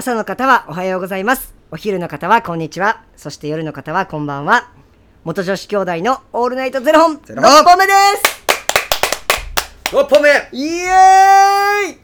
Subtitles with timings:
[0.00, 1.52] 朝の方はおはようございます。
[1.70, 3.04] お昼の方はこんにちは。
[3.18, 4.72] そして夜の方はこんばんは。
[5.24, 7.20] 元女子兄弟のオールナイトゼロ本。
[7.22, 7.50] ゼロ本。
[7.60, 7.92] 6本目で
[9.90, 9.94] す。
[9.94, 10.30] 6本目。
[10.52, 11.98] イエーイ。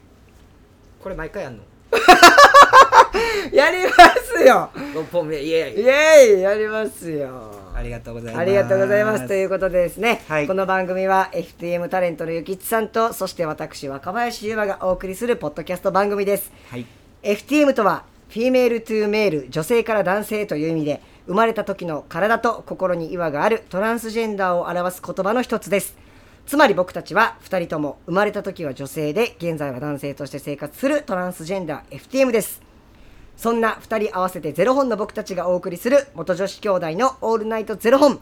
[1.01, 1.63] これ毎回やんの？
[3.51, 3.91] やりま
[4.37, 5.41] すよ ?6 本目。
[5.41, 5.87] イエイーイ。
[5.87, 6.41] エーイ。
[6.43, 7.51] やりますよ。
[7.75, 8.41] ありがとうございます。
[8.41, 10.45] ありがとうございますということでですね、はい。
[10.47, 16.51] この番組は FTM タレントのゆきちさんとそして私若林優馬がお送りするポッドキャスト番組です。
[16.69, 16.85] はい
[17.27, 25.97] FTM とは Female to Male 女性から男性という意味で生まれた時の体と心に違和があるトランスジェンダーを表す言葉の一つです。
[26.45, 32.61] つまり僕たちは2人とも生まれた時は女性で現在は男性として生活するトランスジェンダー FTM です。
[33.35, 38.21] そんな2人合わせてゼロ本の僕たちがお送りする元女子兄弟のオールナイトゼロ本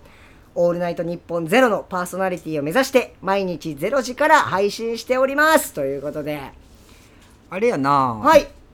[0.56, 5.74] オールナイトニッポンゼロのパーソナリティを目指して毎日0時から配信しております。
[5.74, 6.42] ということで。
[7.52, 7.92] あれやな。
[8.16, 8.65] はい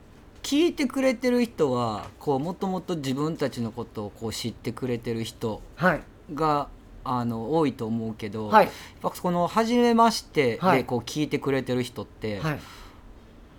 [0.43, 6.01] 聞いてくれてる人はこうもともと自分たちのことをこう知ってくれてる人はい。
[6.33, 6.67] が
[7.03, 8.70] あの多いと思うけど、はい。
[9.01, 10.79] この「初めまして」はい。
[10.79, 12.59] でこう聞いてくれてる人って、はい。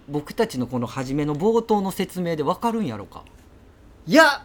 [0.08, 3.24] 僕たちのこの初めの冒頭の説明で分かるんやろか？
[4.06, 4.44] いや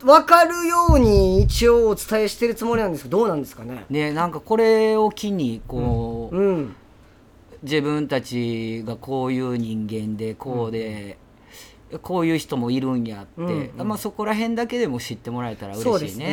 [0.00, 3.84] 分かるように一応お伝えしてるつもりなんですけどどうなんですかね？
[3.90, 6.76] ねなんかこれを機にこう、うん。
[7.62, 11.16] 自分たちがこういう人間でこうで、
[11.98, 16.30] こういう人もいるんやって、うんうんまあ、そこら辺だけでも知ってもらえたらそう嬉しいねで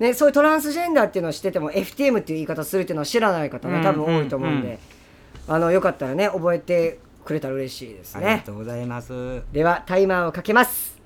[0.00, 0.08] ね。
[0.08, 4.78] ね、そういうトランスジェンダーっていうのを知ってても FTM っていう言い方するっていうのは知らない方ね多分多いと思うんで、
[5.48, 9.42] あのよかったらね覚えてくれたら嬉しいですありがねとうございます。
[9.52, 10.98] ではタイマーをかけます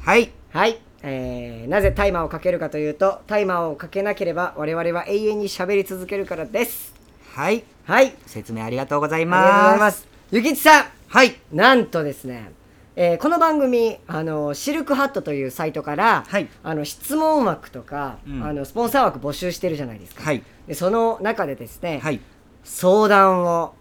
[0.00, 0.30] はい。
[0.50, 6.94] はい、えーなぜタイマーをかけるかというとタイマーをかけなければ我々は永遠に喋り続けるからです
[7.34, 7.64] はい。
[7.84, 9.84] はい説明ありがとうございありがとうございま。
[9.84, 11.36] ますすゆきちさんはい。
[11.52, 12.52] なんとですね、
[13.00, 20.42] えーこの番組あのシルクハットというサイトから、はいあの質問枠とか、うんあのスポンサー枠募集してるじゃないですか、はい。
[20.66, 22.18] でその中でですね、はい。
[22.64, 23.74] 相談を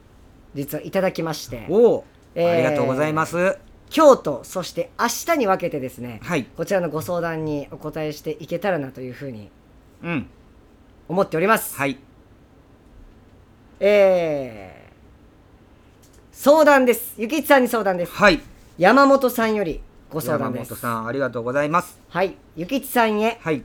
[0.53, 2.05] 実はいただきましておお、
[2.35, 3.57] えーありがとうございます。
[3.91, 9.49] 今日とそして明日に分けてですね、はいこちらのご相談にお答えしていけたらなというふうに
[10.03, 10.27] うん。
[11.09, 11.97] 思っております、はい。
[13.79, 14.87] えー
[16.33, 18.39] 相談ですゆきちさんに相談ですはい。
[18.77, 20.69] 山本さんよりご相談です。
[20.69, 21.99] 山本さん、ありがとうございます。
[22.09, 22.35] はい。
[22.55, 23.39] ゆきちさんへ。
[23.41, 23.63] はい。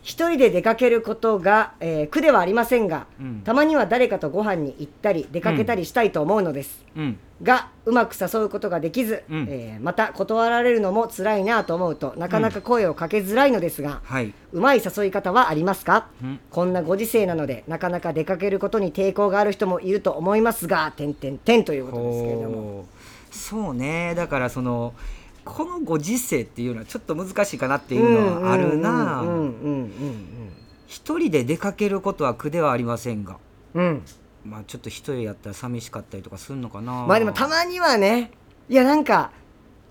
[0.00, 3.42] 一人で出かけることが、えー苦ではありませんが、うん。
[3.44, 7.18] たまには誰かとご飯に行ったり出かけたりしたいと思うのです、うん。
[7.42, 9.46] がうまく誘うことができず、うん。
[9.50, 14.32] えーまた断られるのも辛いなと思うとなかなか声をかけづらいのですが、はい。
[14.52, 16.40] うまい誘い方はありますか、うん。
[16.50, 22.86] こんなご時世なのでなかなか出かけることに抵抗がある人もいると思いますが点点点ということですけれども
[23.36, 24.14] そうね。
[24.16, 24.94] だからその
[25.44, 29.24] このご時世っていうのはちょっと難しいかなっていうのはあるな。
[30.86, 33.38] 一人で出かけることは苦ではありませんが。
[33.74, 34.02] うんうん
[34.44, 37.04] まあちょっと一人やったら寂しかったりとかするのかな。
[37.06, 38.30] まあでもたまにはね
[38.68, 39.32] いやなんか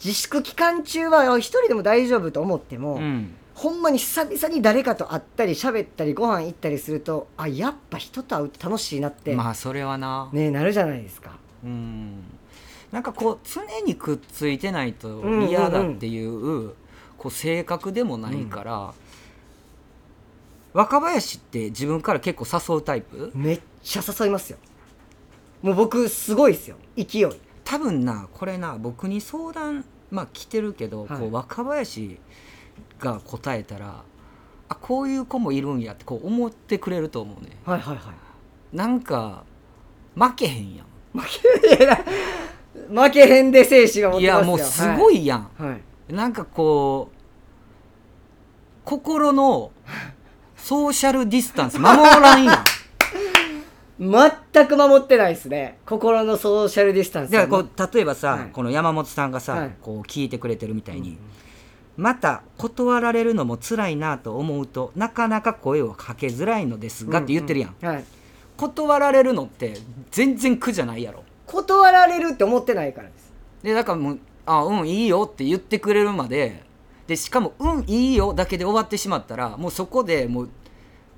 [0.04, 3.36] 自粛期間中はあ一人でも大丈夫と思っても、うん。
[3.54, 10.30] ほんまに久々に誰かと会ったり喋ったりご飯行ったりするとあやっぱ人と会うって楽しいなって、まあそれはな。
[10.34, 12.24] ねなるじゃないですかうん。
[12.92, 15.50] なんかこう常にくっついてないとんうんうん。
[15.50, 16.74] 嫌だっていう,、
[17.18, 18.94] こう性格でもないから、
[20.74, 23.32] 若林って自分から結構誘うタイプ？
[23.34, 24.58] めっちゃ誘いますよ。
[25.62, 26.78] もう僕すごいですよ。
[26.96, 27.26] 勢い。
[27.64, 31.20] 多分なこれな僕に相談まあ来てるけど、はい。
[31.20, 32.20] こう若林
[33.00, 34.04] が答えたら
[34.70, 37.58] あこういう子もいるんやってこう思ってくれると思うね。
[37.66, 38.76] はいはいはい。
[38.76, 39.44] なんか
[40.16, 40.86] 負けへんやん。
[41.20, 41.26] 負
[41.68, 42.06] けいや
[42.90, 44.44] 負けへんで精神は持っいてますよ。
[44.44, 45.70] やもうすごい、いやん、はい。
[45.70, 47.16] はいなんかこう
[48.84, 49.72] 心の
[50.56, 51.80] ソーシャルディスタンス。
[51.80, 52.66] 守らんやん。
[53.98, 55.80] 全く守ってないですね。
[55.86, 57.32] 心のソーシャルディスタンス。
[57.32, 58.50] だからこう例えばさ、はい。
[58.52, 59.72] この山本さんがさ、はい。
[59.82, 61.18] こう聞いてくれてるみたいに、
[61.98, 68.04] また断られるのも辛いなと思うとなかなか声をかけづらいのですがって言ってるやん、はい、
[68.58, 69.78] 断られるのって
[70.12, 73.34] 全然苦じゃないやろ断られるって思ってないからです。
[73.64, 76.64] でだからもう「あうんいいよ」って言ってくれるまで。
[77.08, 80.50] でしかも「うんいいよ」だけで終わってしまったらもうそこでもう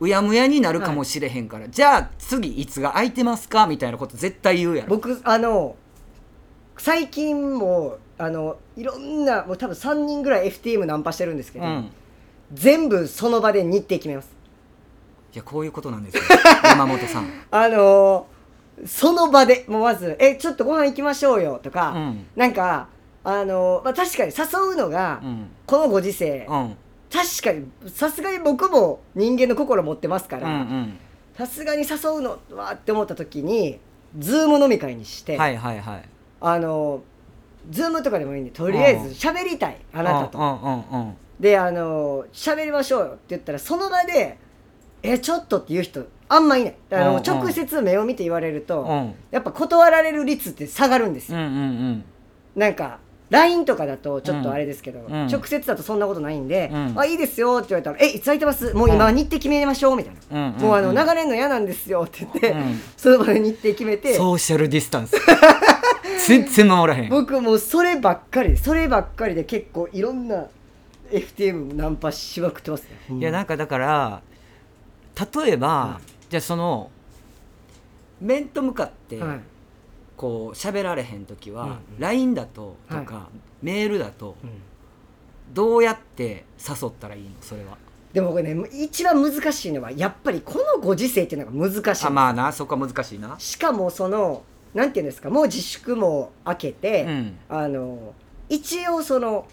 [0.01, 4.89] うやむやになるかもしれへんから、じゃあ次いつが空いてますかみたいなこと絶対言うやろ。
[4.89, 5.75] 僕あの
[6.77, 11.71] 最近もあのいろんなもう多分3人ぐらい FTM ナンパしてるんですけど、うん。
[11.79, 11.91] い
[12.53, 14.37] 全部その場で日程決めます。
[15.37, 16.23] やこういうことなんですよ。
[16.63, 17.29] 山本さん。
[17.51, 18.27] あの
[18.85, 22.25] その場でもうまず「えちょっとご飯行きましょうよ」とか、うん。
[22.35, 22.89] なんか
[23.23, 25.49] あの、まあ、確かに誘うのが、うん。
[25.65, 26.77] このご時世、うん。
[27.11, 30.99] 確かにさすがに僕も人間の心持ってますからん
[31.37, 33.79] さすがに誘うのはって思った時に
[34.17, 36.09] ズーム飲み会にして、はいはいはい。
[36.41, 37.01] あの
[37.69, 40.37] ズームとかでもいいんでとりあえず喋りたいあなたと。
[41.39, 44.37] であの喋りましょうよって言ったらその場で
[45.03, 46.75] 「えちょっと」って言う人あんまいない。
[46.91, 47.23] あの、うんうん。
[47.23, 49.13] 直接目を見て言われると、うん。
[49.31, 52.03] やっぱ断られる率って下がるんですよ、うんうん
[52.55, 56.93] なんか LINE とかだとちょっとあれですけど、うん直接だとそんなことないんで「うん。
[56.97, 58.73] あいいですよ」って言われたら「えいつ空いてます？
[58.73, 62.81] もう今日程決めましょう」みたいな、うんうんもうあの流れんの嫌なんですよって言って、うん。
[62.95, 64.15] その場で日程決めて。
[64.15, 65.15] ソーシャルディスタンス。
[66.27, 67.09] 全然守らへん。
[67.09, 70.45] 僕もうそればっかりそればっかりで結構いろんな
[71.11, 73.17] FTM ナンパしまくってますね。
[73.19, 74.21] いやなんかだから
[75.43, 76.91] 例えば、うんじゃあその
[78.19, 79.39] 面と向かってはい。
[80.17, 81.77] こう喋られへん時は、うんうん。
[81.99, 83.29] LINE だととか、は
[83.61, 84.49] メールだとうん。
[85.53, 87.29] どうやって誘ったらいいの？
[87.39, 87.77] それは。
[88.13, 93.35] でもこれね一番難しいのはやっぱりこのご時世っていうのが難しいあまあなそこは難しいな。
[93.37, 97.37] しかもそのなんていうんですかもう自粛も明けて、うん。
[97.47, 98.15] あの
[98.49, 99.47] 一応その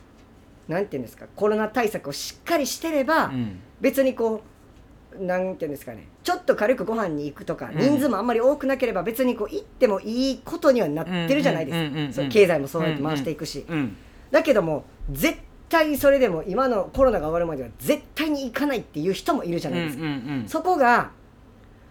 [0.67, 3.61] なんていうんですかコロナ対策をしっかりしてれば、うん。
[3.83, 4.41] 別にこう
[5.21, 6.07] なんていうんですかね。
[6.23, 7.79] ちょっと軽くご飯に行くとか、うん。
[7.79, 13.97] 人数もあんまり多くなければ別にこう行ってもいいことにはなってるじゃないですうんうんうんうんか経済もそうやって回していくし、うん
[14.31, 15.39] だけども絶
[15.69, 20.13] 対それでも今のコロナが終わるまでは絶対に行かないっていう人もいるじゃうんないですか、うんう
[20.45, 21.11] んそこが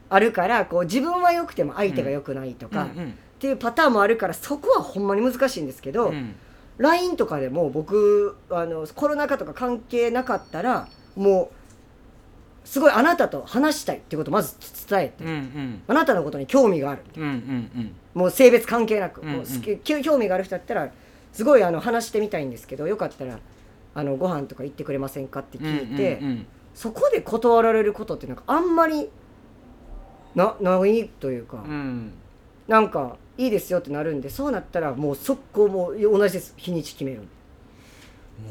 [0.10, 3.18] あるからこう自分は良くても相手が良くないとか、っうんうん。
[3.40, 6.36] ていうパターンもあるからそこはほんまに難しいんですけど、うん。
[6.78, 11.63] LINE とかでも僕あのコロナ禍とか関係なかったらもう
[12.66, 14.56] すごいあなたと話したいってことをまず
[14.88, 15.82] 伝えて、うんうん。
[15.88, 17.04] あなたのことに興味がある。
[17.18, 19.36] うんうんもう性別関係なく、うんうん。
[19.38, 20.92] もう興味がある人だったら
[21.32, 23.40] すごいあの話してみたいんですけどよかったら
[23.96, 29.08] あのご飯とか行ってくれませんかってうん聞いて、うんうんそこで断られることってなんかあんまり
[30.34, 32.14] なないというか、うん。
[32.68, 36.56] なんかいいですよってなるんでそうなったらもう速攻もう同じです。
[36.58, 37.20] 日にち決める。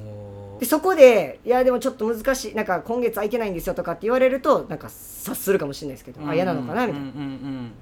[0.05, 0.22] も
[0.63, 7.23] でそこで「いやでもちょっと難しいなんか今月空いてないんですよ」とかって言われるとなんか察するかもしれないですけど、うあ嫌なのかなみたいな、うんうんうん。
[7.23, 7.73] うん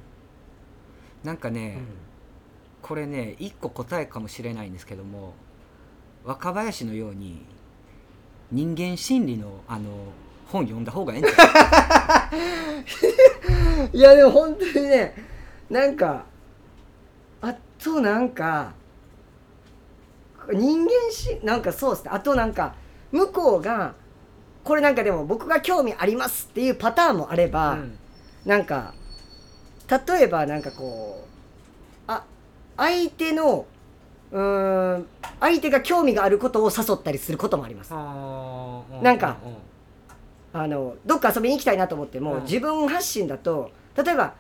[1.23, 1.83] なんかね、
[2.81, 5.35] これね一個答えかもしれないんですけども
[6.25, 7.45] 若林のように
[8.51, 9.91] 人間心理のあの
[10.47, 11.35] 本読んだ方がええんじゃ
[13.93, 15.15] ない いやでも本当にね
[15.69, 16.25] なんか
[17.43, 18.73] あとなんか
[20.53, 22.11] 人間しなんかそうですね。
[22.13, 22.75] あとなんか
[23.13, 23.95] 向こうが
[24.65, 27.99] これなんかでも僕が興味ありますっていうパターンもあれば、うん。
[28.45, 28.95] なんか
[30.09, 31.29] 例えばなんかこう
[32.07, 32.25] あ
[32.77, 33.67] 相手の
[34.33, 35.07] うーん
[35.41, 37.93] 相手が興味があることを誘ったりすることもあります。
[37.93, 39.39] なんか
[40.53, 42.43] あのどっか遊びに行きたいなと思っても、うん。
[42.43, 44.35] 自分発信だと例えば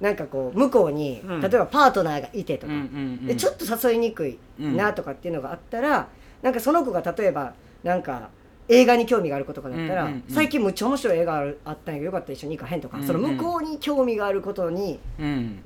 [0.00, 1.40] なんかこう向こうに、うん。
[1.40, 2.86] 例えばパートナーがいてとか、うんうんう
[3.24, 3.26] ん。
[3.26, 6.08] でちょっと誘いにくいなとかっていうのがあったら、
[6.42, 8.28] なんかその子が例えばなんか
[8.68, 10.34] 映画に興味がある子とかだったら、うんうんうん。
[10.34, 13.02] 最近むっちゃ面白い映画あったんやけどよかったら一緒に行かへんとか、うん。
[13.02, 15.62] うんその向こうに興味があることにうん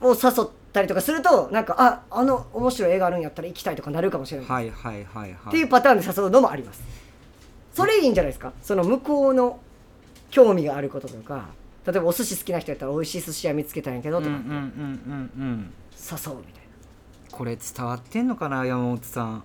[0.00, 5.48] を誘ったりとかするとなんかああの面白い映画あるんやったら行きたいとかなるかもしれない、はいはいはいはい。
[5.48, 6.82] っていうパターンで誘うのもあります。
[7.74, 8.52] それいいんじゃないですか。
[8.62, 9.60] その向こうの
[10.30, 11.48] 興味があることとか
[11.86, 14.30] 例えばお寿司好きな人やったら美味しい寿司屋見つけたんやけどとか。
[14.30, 15.72] うんうんうんうんうん。
[15.92, 17.30] 誘うみたいな。
[17.30, 19.44] これ伝わってんのかな山本さん。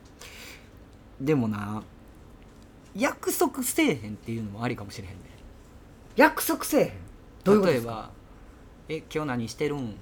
[1.21, 1.81] でもな
[2.93, 5.19] 約束せえへんっていうのもありかもしれへんね。
[6.15, 6.91] 約束せえへん。
[7.43, 8.11] どういうことですか？
[8.89, 9.95] 例えば「え今日何してるん?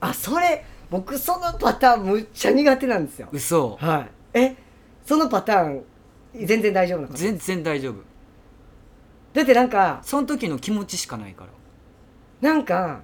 [0.00, 0.64] あそれ。
[0.90, 3.76] 僕そのパターンむっちゃ苦手なんですよ」嘘。
[3.76, 4.10] はい。
[4.38, 4.56] え
[5.04, 5.84] そのパターン
[6.34, 8.02] 全然大丈夫なの全然大丈夫
[9.34, 11.50] だってなんかその時の気持ちしかないから。
[12.40, 13.00] なんか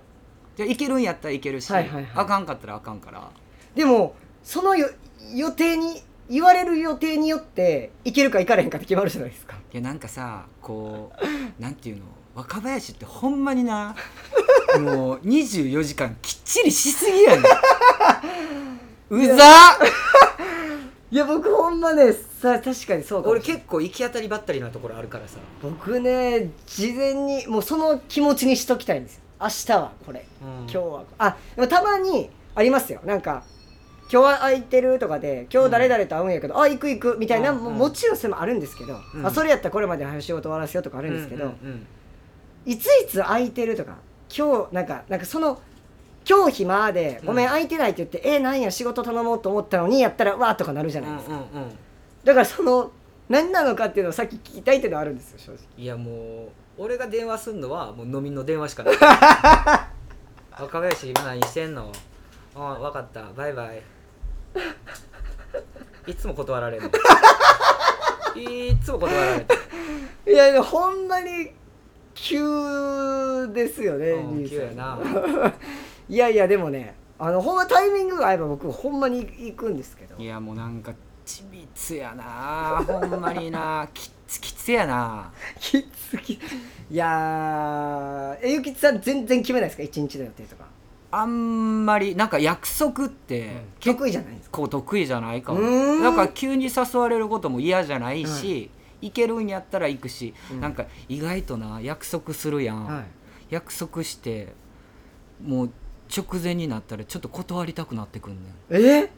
[0.57, 2.11] じゃあいけるんやったらいけるし、はいはいはい。
[2.15, 3.31] あかんかったらあかんから。
[3.75, 4.89] でもそのよ
[5.35, 9.57] 予定に言われる予定によっていけるかいかれへんかって決まるじゃないですか。
[9.73, 11.13] いやなんかさこ
[11.59, 12.03] うなんていうの
[12.35, 13.97] 若林ってほんまにな
[14.81, 17.43] もう24時間きっちりしすぎやねん。
[19.11, 19.39] うざっ
[21.13, 29.23] いや僕ほんまねさ確かにそうかも俺結構行き当たりばったりなところあるからさ、僕ね事前にもうその気持ちにしときたいんですよ。
[29.41, 30.25] 明日はこれ。
[30.41, 33.01] 今日はあでもたまにありますよ。
[33.05, 33.43] なんか
[34.13, 37.59] 今日は空いてるとかで今日誰々と会うんやけど、あ行く行くみたいな、うん。
[37.59, 39.27] ももちろんそれもあるんですけど、うん。
[39.27, 41.87] あそれやったらこれまでの仕事終わらせようとかああるんですけど、うんうん。
[42.67, 43.97] いついつ空いてるとか
[44.37, 45.61] 今日なんかなんかその
[46.31, 51.71] 今日暇でごめん空いてないって言って、えなんや仕事頼もうと思ったのにやったらわーとかなるじゃないですか、うんうんうん。
[52.23, 52.93] だからその
[53.29, 55.59] 何なのかっていうのをさっき聞きたいっていうのはあるんですよ正直。
[55.77, 56.13] いやも
[56.79, 58.95] う俺が電話すんのはもう飲みの電話しかない。
[60.57, 61.91] 若林今何してんの？
[62.55, 63.25] あ分かった。
[63.37, 63.83] バイバイ。
[66.07, 66.89] いつも断られるの？
[68.41, 69.47] いつも断られ
[70.27, 71.51] るいやほんまに
[72.15, 74.15] 急ですよね
[74.49, 74.99] 急やな
[76.11, 80.17] いやいやでもねあのほんまタイミングが合えば僕ほんまに行くんですけど。
[80.17, 80.93] いやもうなんか
[81.25, 82.83] ちびつやな。
[82.85, 83.89] ほんまにな。
[83.95, 85.31] きつきつやな。
[85.61, 86.39] きつきい
[86.91, 89.83] やーえゆきつさん全然決めないですか？
[89.85, 90.65] 一日の予定とか。
[91.13, 93.51] あんまりなんか約束って
[93.81, 94.57] 結得意じゃないですか？
[94.59, 95.61] 構得意じゃないかも。
[95.61, 96.03] うーん。
[96.03, 100.61] だから急に誘われることも嫌じゃないし、行けるんやったら行くし、うん。
[100.61, 103.05] なんか意外とな約束するやん、はい。
[103.51, 104.55] 約束して
[105.45, 105.71] もう
[106.15, 109.11] 直前になったらちょっと断りたくなってくんねえ？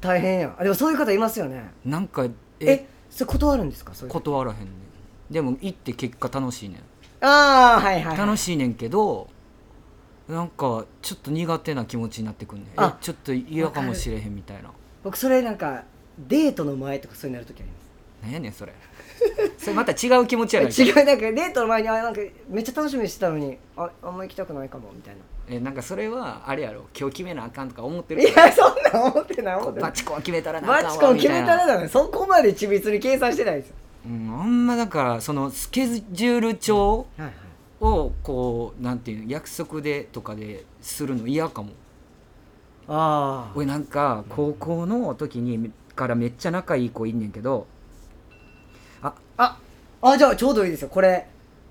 [0.00, 0.56] 大変や。
[0.58, 1.70] あでもそういう方いますよね。
[1.86, 2.30] んなんかえ？
[2.60, 3.94] えそれ断るんですか？
[3.94, 4.12] そういう。
[4.12, 5.32] 時断らへんねん。
[5.32, 6.78] でも行って結果楽しいねん。
[7.24, 9.28] ああはいはい、はい、楽しいねんけど
[10.28, 12.66] なんかちょっと苦手な気持ちになってくんねん。
[12.68, 14.70] えあちょっと嫌かもしれへんみたいな。
[15.04, 15.84] 僕それなんか
[16.18, 17.90] デートの前とかそういうのやる時あります。
[18.22, 18.74] 何やねんそれ
[19.58, 25.20] それまた違う気持ちやないか違うなんかデートの前にあなんかめっちゃ楽しみにしてたのにああんま行きたくないかもみたいな。
[25.48, 29.90] えなんかそれはあれやろ今日決めなあかんとか思ってるいやそんなん思ってない思ってない。
[29.90, 33.68] バチコン決めたらなあかんわバチコン決めたらだねそこまで緻密に計算してないです。
[33.68, 33.74] よ
[34.06, 37.32] うん、あんまだからそのスケジュール帳はいはい。
[37.80, 41.70] をこうなんていうの約束でとかでするの嫌かも。
[42.88, 47.66] ああ俺なんか高校の時にからめっちゃ仲いい子いんねんけど
[49.02, 49.58] ああ
[50.02, 50.88] あじゃあちょうどいいですよ。
[50.88, 51.26] これ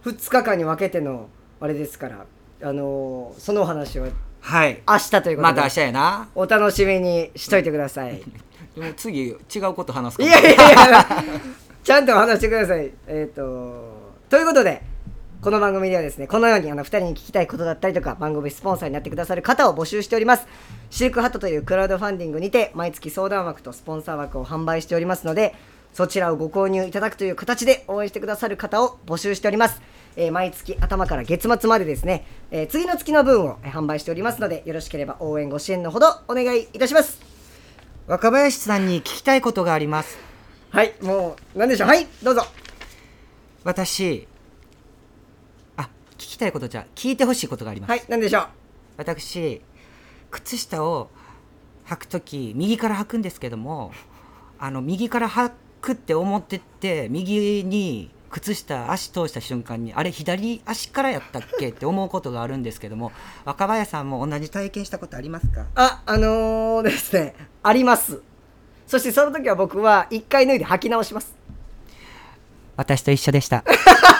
[0.06, 2.26] 2日間に分けてのあれですから。
[2.62, 4.08] あのーそのお話は
[4.42, 4.82] はい。
[4.88, 5.42] 明日ということで。
[5.42, 6.30] また明日やな。
[6.36, 8.22] お楽しみにしといてください。
[8.76, 10.30] でも次違うこと話すかも。
[10.30, 11.08] いやいやいや
[11.84, 12.92] ちゃんと話してください。
[13.08, 13.98] えっ、と
[14.30, 14.82] ということで
[15.42, 20.46] この番組ではですねこのようにあの2人に聞きたいことだったりとか番組スポンサーになってくださる方を募集しております。
[20.90, 25.56] シルクハットというクラウドファンディングにて毎月相談枠とスポンサー枠を販売しておりますので
[25.94, 29.82] そちらをご購入いただくという形で応援してくださる方を募集しております、
[30.16, 37.20] えー毎月頭から月末までですね、えー次の月の分をえー販売しておりますのでよろしければ応援ご支援のほどお願いいたします。
[38.08, 40.18] 若林さんに聞きたいことがあります。
[40.72, 41.88] はいもう何でしょう？
[41.90, 42.44] はいどうぞ。
[43.64, 44.28] 私
[45.78, 48.48] あ聞きたいことじゃ聞いてほしいことがあります、はい何でしょう？
[48.98, 49.62] 私
[50.32, 51.10] 靴下を
[51.88, 53.92] 履く時右から履くんですけども
[54.60, 55.54] あの右から履く
[55.94, 61.70] って思ってって右に靴下足通した瞬間にあれ左足からやったっけ？
[61.70, 63.12] って思うことがあるんですけども
[63.46, 65.66] 若林さんも同じ体験したことありますか？
[65.76, 67.34] あ、あのー、ですね、
[67.64, 68.22] あります。
[68.86, 71.34] そしてその時は僕は一回脱いで履き直します。
[72.76, 73.64] 私と一緒でした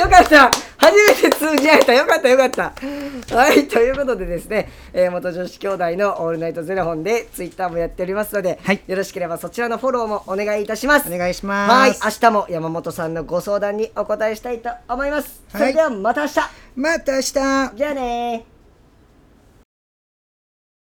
[0.00, 0.50] よかった。
[0.78, 1.92] 初めて通じ合えた。
[1.92, 2.72] よかったよかった。
[3.36, 8.80] はい、ということでですね、えー元女子兄弟のオールナイトゼロ本でツイッターもやっておりますので、はい。
[8.86, 11.12] よろしければそちらのフォローもお願いいたします。
[11.12, 15.42] お願いしまはい、す明日も山本さんのご相談にお答えしたいと思います。
[15.50, 16.40] それではまた明日、
[16.76, 17.32] また明日。
[17.32, 18.59] じゃあねー